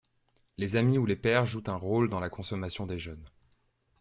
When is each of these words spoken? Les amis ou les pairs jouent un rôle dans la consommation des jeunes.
Les 0.57 0.77
amis 0.77 0.97
ou 0.97 1.05
les 1.05 1.15
pairs 1.15 1.45
jouent 1.45 1.65
un 1.67 1.75
rôle 1.75 2.09
dans 2.09 2.19
la 2.19 2.31
consommation 2.31 2.87
des 2.87 2.97
jeunes. 2.97 3.29